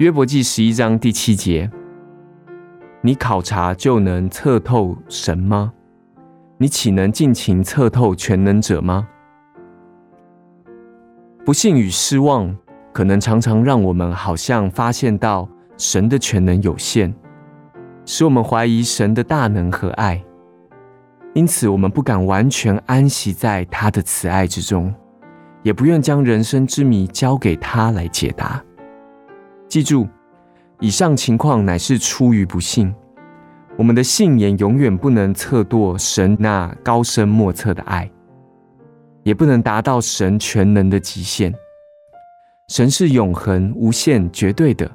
[0.00, 1.70] 约伯记十一章第七节：
[3.02, 5.74] 你考察就能测透神吗？
[6.56, 9.06] 你岂能尽情测透全能者吗？
[11.44, 12.56] 不幸与失望，
[12.94, 17.14] 可能常常让我们好像发现到神的全能有限，
[18.06, 20.18] 使我们怀疑神的大能和爱。
[21.34, 24.94] 因此，我们不敢完全安息在他的慈爱之中，
[25.62, 28.64] 也不愿将人生之谜交给他来解答。
[29.70, 30.08] 记住，
[30.80, 32.92] 以上情况乃是出于不幸。
[33.78, 38.10] 我们的信言永远不能测度神那高深莫测的爱，
[39.22, 41.54] 也不能达到神全能的极限。
[42.66, 44.90] 神是永恒、无限、绝对的，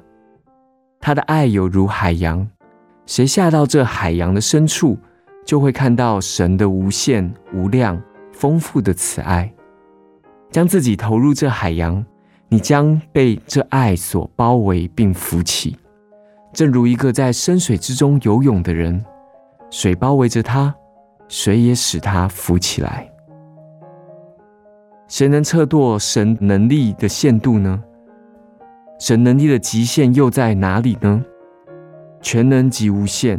[1.00, 2.46] 他的爱有如海洋。
[3.06, 4.98] 谁下到这海洋的深处，
[5.46, 7.98] 就会看到神的无限、无量、
[8.30, 9.50] 丰富的慈爱。
[10.50, 12.04] 将自己投入这海洋，
[12.48, 15.76] 你将被这爱所包围并浮起。
[16.52, 19.04] 正如一个在深水之中游泳的人，
[19.70, 20.74] 水包围着他，
[21.28, 23.10] 水也使他浮起来。
[25.08, 27.82] 谁能测度神能力的限度呢？
[28.98, 31.24] 神能力的极限又在哪里呢？
[32.22, 33.38] 全能及无限，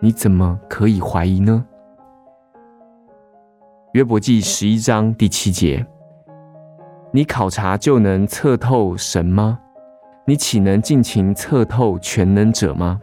[0.00, 1.66] 你怎么可以怀疑呢？
[3.92, 5.84] 约伯记十一章第七节：
[7.14, 9.58] 你考察就能测透神吗？
[10.24, 12.98] 你岂能尽情测透全能者吗？